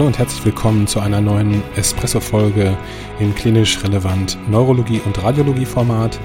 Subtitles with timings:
[0.00, 2.74] Hallo und herzlich willkommen zu einer neuen Espresso-Folge
[3.18, 6.18] im klinisch relevant Neurologie- und Radiologie-Format.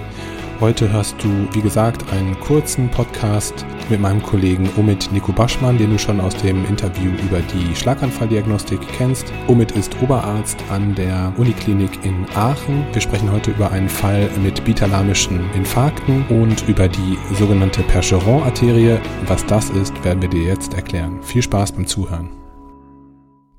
[0.61, 5.89] Heute hörst du, wie gesagt, einen kurzen Podcast mit meinem Kollegen Omid Nico Baschmann, den
[5.89, 9.33] du schon aus dem Interview über die Schlaganfalldiagnostik kennst.
[9.49, 12.85] Omid ist Oberarzt an der Uniklinik in Aachen.
[12.93, 18.99] Wir sprechen heute über einen Fall mit bitalamischen Infarkten und über die sogenannte Percheron-Arterie.
[19.27, 21.21] Was das ist, werden wir dir jetzt erklären.
[21.23, 22.44] Viel Spaß beim Zuhören.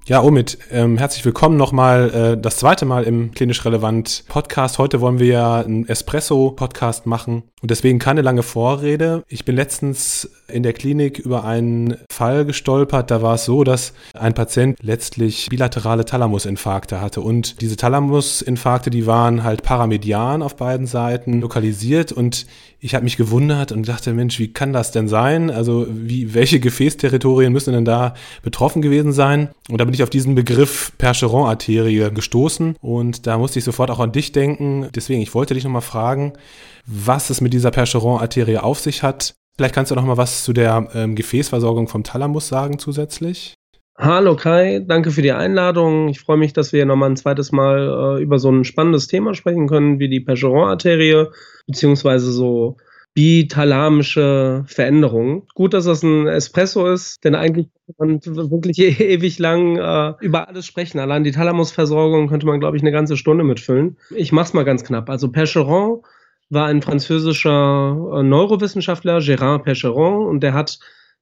[0.09, 4.79] Ja, Omid, ähm, herzlich willkommen nochmal äh, das zweite Mal im Klinisch Relevant Podcast.
[4.79, 9.25] Heute wollen wir ja einen Espresso-Podcast machen und deswegen keine lange Vorrede.
[9.27, 13.11] Ich bin letztens in der Klinik über einen Fall gestolpert.
[13.11, 19.07] Da war es so, dass ein Patient letztlich bilaterale Thalamusinfarkte hatte und diese Thalamusinfarkte, die
[19.07, 22.47] waren halt paramedian auf beiden Seiten lokalisiert und
[22.79, 25.51] ich habe mich gewundert und dachte, Mensch, wie kann das denn sein?
[25.51, 29.51] Also wie, welche Gefäßterritorien müssen denn da betroffen gewesen sein?
[29.69, 34.01] Und da bin ich auf diesen Begriff Percheron-Arterie gestoßen und da musste ich sofort auch
[34.01, 34.89] an dich denken.
[34.95, 36.35] Deswegen, ich wollte dich nochmal fragen,
[36.87, 39.35] was es mit dieser Percheron-Arterie auf sich hat.
[39.57, 43.55] Vielleicht kannst du noch mal was zu der ähm, Gefäßversorgung vom Thalamus sagen zusätzlich.
[43.97, 46.11] Hallo Kai, danke für die Einladung.
[46.11, 49.33] Ich freue mich, dass wir nochmal ein zweites Mal äh, über so ein spannendes Thema
[49.33, 51.29] sprechen können, wie die Percheron-Arterie,
[51.67, 52.77] beziehungsweise so
[53.15, 55.45] bithalamische Veränderungen.
[55.55, 60.49] Gut, dass das ein Espresso ist, denn eigentlich könnte man wirklich ewig lang äh, über
[60.49, 60.99] alles sprechen.
[60.99, 63.97] Allein die Thalamusversorgung könnte man, glaube ich, eine ganze Stunde mitfüllen.
[64.15, 65.09] Ich mache es mal ganz knapp.
[65.09, 66.03] Also Percheron
[66.51, 70.79] war ein französischer äh, Neurowissenschaftler, Gérard Percheron, und der hat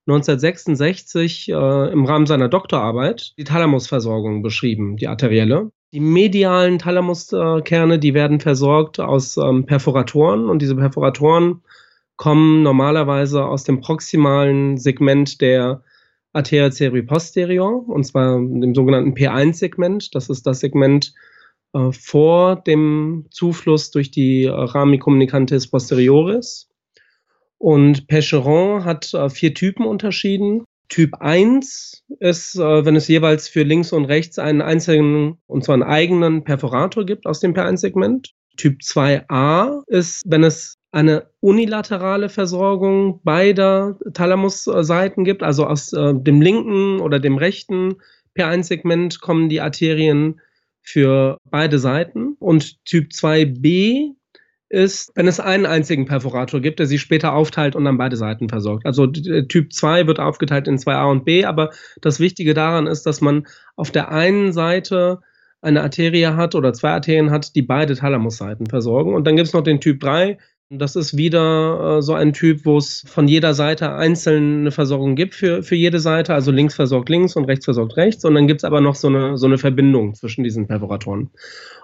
[0.06, 1.52] 1966 äh,
[1.92, 5.70] im Rahmen seiner Doktorarbeit die Thalamusversorgung beschrieben, die arterielle.
[5.94, 11.62] Die medialen Thalamuskerne, die werden versorgt aus ähm, Perforatoren und diese Perforatoren
[12.16, 15.82] kommen normalerweise aus dem proximalen Segment der
[16.32, 20.14] Arteria cerebri posterior und zwar dem sogenannten P1-Segment.
[20.14, 21.14] Das ist das Segment
[21.74, 26.68] äh, vor dem Zufluss durch die Rami communicantis posterioris.
[27.58, 30.64] Und Percheron hat äh, vier Typen unterschieden.
[30.88, 35.74] Typ 1 ist, äh, wenn es jeweils für links und rechts einen einzelnen, und zwar
[35.74, 38.32] einen eigenen Perforator gibt aus dem P1-Segment.
[38.56, 46.40] Typ 2a ist, wenn es eine unilaterale Versorgung beider Thalamusseiten gibt, also aus äh, dem
[46.40, 47.96] linken oder dem rechten
[48.36, 50.40] P1-Segment kommen die Arterien
[50.84, 52.36] für beide Seiten.
[52.38, 54.12] Und Typ 2b
[54.68, 58.48] ist, wenn es einen einzigen Perforator gibt, der sie später aufteilt und dann beide Seiten
[58.48, 58.86] versorgt.
[58.86, 63.20] Also Typ 2 wird aufgeteilt in 2a und b, aber das Wichtige daran ist, dass
[63.20, 63.46] man
[63.76, 65.20] auf der einen Seite
[65.62, 69.14] eine Arterie hat oder zwei Arterien hat, die beide Thalamusseiten versorgen.
[69.14, 70.38] Und dann gibt es noch den Typ 3,
[70.70, 75.14] das ist wieder äh, so ein Typ, wo es von jeder Seite einzeln eine Versorgung
[75.14, 78.24] gibt für, für jede Seite, also links versorgt links und rechts versorgt rechts.
[78.24, 81.30] Und dann gibt es aber noch so eine, so eine Verbindung zwischen diesen Perforatoren.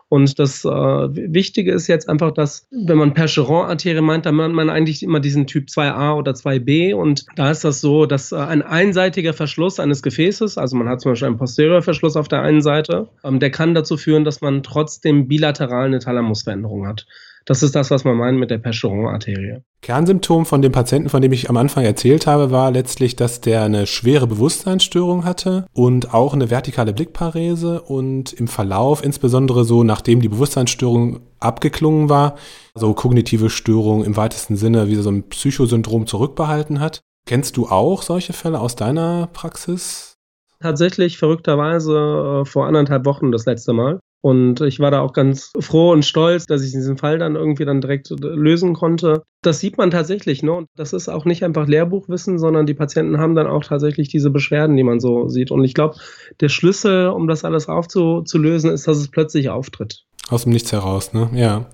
[0.08, 4.68] Und das äh, Wichtige ist jetzt einfach, dass, wenn man Percheron-Arterie meint, dann meint man
[4.68, 6.94] eigentlich immer diesen Typ 2a oder 2b.
[6.94, 11.00] Und da ist das so, dass äh, ein einseitiger Verschluss eines Gefäßes, also man hat
[11.00, 14.64] zum Beispiel einen Posteriorverschluss auf der einen Seite, ähm, der kann dazu führen, dass man
[14.64, 17.06] trotzdem bilateral eine Thalamusveränderung hat.
[17.50, 19.62] Das ist das, was man meint mit der Percheron-Arterie.
[19.82, 23.64] Kernsymptom von dem Patienten, von dem ich am Anfang erzählt habe, war letztlich, dass der
[23.64, 30.20] eine schwere Bewusstseinsstörung hatte und auch eine vertikale Blickparese und im Verlauf, insbesondere so nachdem
[30.20, 32.36] die Bewusstseinsstörung abgeklungen war,
[32.76, 37.00] so kognitive Störung im weitesten Sinne, wie so ein Psychosyndrom zurückbehalten hat.
[37.26, 40.14] Kennst du auch solche Fälle aus deiner Praxis?
[40.60, 43.98] Tatsächlich verrückterweise äh, vor anderthalb Wochen das letzte Mal.
[44.22, 47.64] Und ich war da auch ganz froh und stolz, dass ich diesen Fall dann irgendwie
[47.64, 49.22] dann direkt lösen konnte.
[49.40, 50.52] Das sieht man tatsächlich, ne?
[50.52, 54.30] Und das ist auch nicht einfach Lehrbuchwissen, sondern die Patienten haben dann auch tatsächlich diese
[54.30, 55.50] Beschwerden, die man so sieht.
[55.50, 55.96] Und ich glaube,
[56.40, 60.04] der Schlüssel, um das alles aufzulösen, ist, dass es plötzlich auftritt.
[60.28, 61.30] Aus dem Nichts heraus, ne?
[61.32, 61.66] Ja.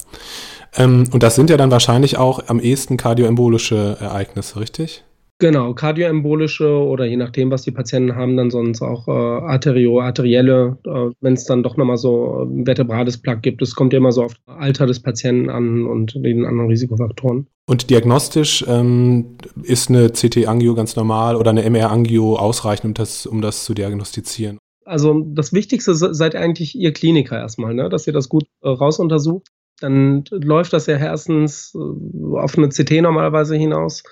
[0.76, 5.02] Ähm, und das sind ja dann wahrscheinlich auch am ehesten kardioembolische Ereignisse, richtig?
[5.38, 10.78] Genau, kardioembolische oder je nachdem, was die Patienten haben, dann sonst auch äh, arterio, arterielle,
[10.86, 13.60] äh, wenn es dann doch nochmal so ein äh, vertebrales Plaque gibt.
[13.60, 17.48] Es kommt ja immer so auf das Alter des Patienten an und den anderen Risikofaktoren.
[17.68, 23.42] Und diagnostisch ähm, ist eine CT-Angio ganz normal oder eine MR-Angio ausreichend, um das, um
[23.42, 24.58] das zu diagnostizieren?
[24.86, 27.90] Also das Wichtigste seid eigentlich ihr Kliniker erstmal, ne?
[27.90, 29.48] dass ihr das gut äh, rausuntersucht.
[29.80, 34.02] Dann läuft das ja erstens äh, auf eine CT normalerweise hinaus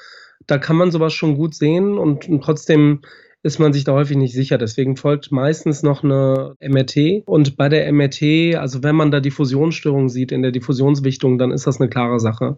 [0.47, 3.01] da kann man sowas schon gut sehen und, und trotzdem
[3.45, 4.57] ist man sich da häufig nicht sicher.
[4.57, 7.25] Deswegen folgt meistens noch eine MRT.
[7.27, 11.67] Und bei der MRT, also wenn man da Diffusionsstörungen sieht in der Diffusionswichtung, dann ist
[11.67, 12.57] das eine klare Sache.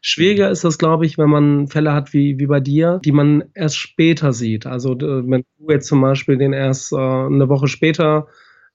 [0.00, 3.44] Schwieriger ist das, glaube ich, wenn man Fälle hat wie, wie bei dir, die man
[3.54, 4.66] erst später sieht.
[4.66, 8.26] Also wenn du jetzt zum Beispiel den erst äh, eine Woche später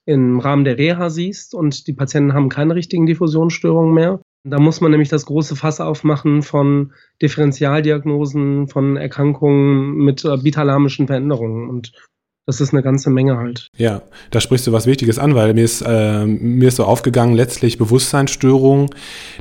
[0.05, 4.21] im Rahmen der Reha siehst und die Patienten haben keine richtigen Diffusionsstörungen mehr.
[4.43, 11.07] Da muss man nämlich das große Fass aufmachen von Differentialdiagnosen, von Erkrankungen mit äh, bitalamischen
[11.07, 11.69] Veränderungen.
[11.69, 11.91] Und
[12.49, 13.67] das ist eine ganze Menge halt.
[13.77, 14.01] Ja,
[14.31, 17.77] da sprichst du was Wichtiges an, weil mir ist, äh, mir ist so aufgegangen, letztlich
[17.77, 18.89] Bewusstseinsstörungen.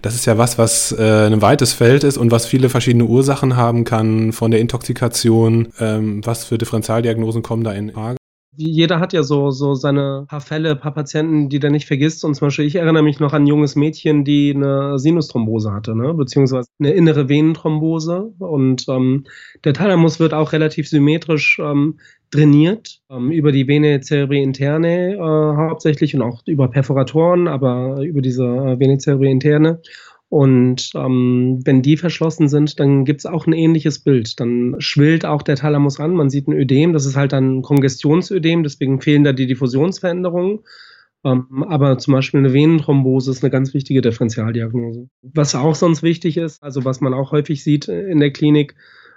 [0.02, 3.56] Das ist ja was, was äh, ein weites Feld ist und was viele verschiedene Ursachen
[3.56, 5.68] haben kann, von der Intoxikation.
[5.80, 8.18] Ähm, was für Differentialdiagnosen kommen da in Frage?
[8.56, 12.24] Jeder hat ja so, so seine paar Fälle, paar Patienten, die der nicht vergisst.
[12.24, 15.94] Und zum Beispiel, ich erinnere mich noch an ein junges Mädchen, die eine Sinusthrombose hatte,
[15.94, 16.14] ne?
[16.14, 18.32] beziehungsweise eine innere Venenthrombose.
[18.38, 19.24] Und ähm,
[19.64, 21.98] der Thalamus wird auch relativ symmetrisch ähm,
[22.30, 28.20] trainiert, ähm, über die Vene cerebri interne äh, hauptsächlich und auch über Perforatoren, aber über
[28.20, 29.80] diese äh, Vene cerebri interne.
[30.30, 34.38] Und ähm, wenn die verschlossen sind, dann gibt es auch ein ähnliches Bild.
[34.40, 36.14] Dann schwillt auch der Thalamus an.
[36.14, 40.60] Man sieht ein Ödem, das ist halt dann ein Kongestionsödem, deswegen fehlen da die Diffusionsveränderungen.
[41.24, 45.08] Ähm, aber zum Beispiel eine Venenthrombose ist eine ganz wichtige Differentialdiagnose.
[45.22, 48.74] Was auch sonst wichtig ist, also was man auch häufig sieht in der Klinik,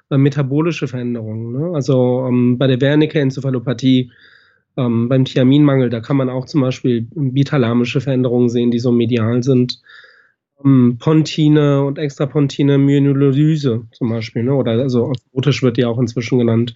[0.09, 1.51] äh, metabolische Veränderungen.
[1.51, 1.75] Ne?
[1.75, 4.11] Also ähm, bei der Wernicke-Enzephalopathie,
[4.77, 9.43] ähm, beim Thiaminmangel, da kann man auch zum Beispiel bitalamische Veränderungen sehen, die so medial
[9.43, 9.81] sind.
[10.63, 14.53] Ähm, Pontine und Extrapontine Myelinolyse zum Beispiel, ne?
[14.53, 16.75] oder also osmotisch wird die auch inzwischen genannt.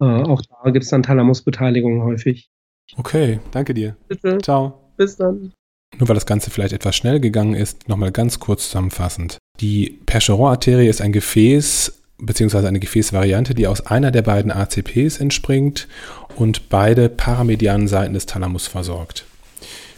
[0.00, 2.50] Äh, auch da gibt es dann Thalamusbeteiligung häufig.
[2.96, 3.96] Okay, danke dir.
[4.08, 4.38] Bitte.
[4.38, 4.90] Ciao.
[4.96, 5.52] Bis dann.
[5.98, 9.38] Nur weil das Ganze vielleicht etwas schnell gegangen ist, nochmal ganz kurz zusammenfassend.
[9.60, 15.88] Die Percheron-Arterie ist ein Gefäß beziehungsweise eine Gefäßvariante, die aus einer der beiden ACPs entspringt
[16.36, 19.24] und beide paramedianen Seiten des Thalamus versorgt.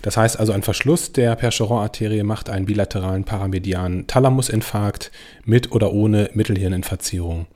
[0.07, 5.11] Das heißt also, ein Verschluss der Percheron-Arterie macht einen bilateralen paramedianen Thalamusinfarkt
[5.45, 7.47] mit oder ohne Mittelhirninfazierung.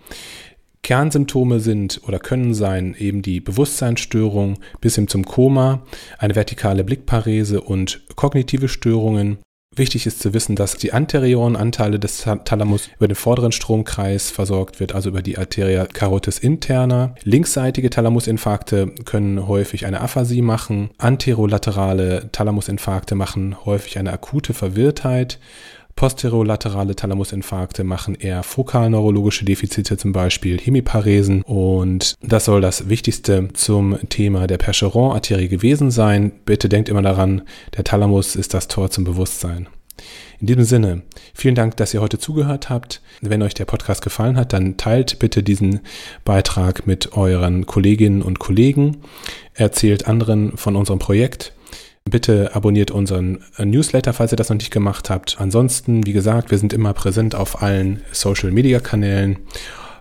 [0.82, 5.82] Kernsymptome sind oder können sein eben die Bewusstseinsstörung bis hin zum Koma,
[6.18, 9.38] eine vertikale Blickparese und kognitive Störungen
[9.76, 14.80] Wichtig ist zu wissen, dass die anterioren Anteile des Thalamus über den vorderen Stromkreis versorgt
[14.80, 17.14] wird, also über die Arteria carotis interna.
[17.22, 20.90] Linksseitige Thalamusinfarkte können häufig eine Aphasie machen.
[20.98, 25.38] Anterolaterale Thalamusinfarkte machen häufig eine akute Verwirrtheit.
[26.00, 31.42] Posterolaterale Thalamusinfarkte machen eher fokalneurologische Defizite, zum Beispiel Hemiparesen.
[31.42, 36.32] Und das soll das Wichtigste zum Thema der Percheron-Arterie gewesen sein.
[36.46, 37.42] Bitte denkt immer daran,
[37.76, 39.68] der Thalamus ist das Tor zum Bewusstsein.
[40.40, 41.02] In diesem Sinne,
[41.34, 43.02] vielen Dank, dass ihr heute zugehört habt.
[43.20, 45.80] Wenn euch der Podcast gefallen hat, dann teilt bitte diesen
[46.24, 49.02] Beitrag mit euren Kolleginnen und Kollegen.
[49.52, 51.52] Erzählt anderen von unserem Projekt.
[52.04, 55.36] Bitte abonniert unseren äh, Newsletter, falls ihr das noch nicht gemacht habt.
[55.38, 59.38] Ansonsten, wie gesagt, wir sind immer präsent auf allen Social-Media-Kanälen.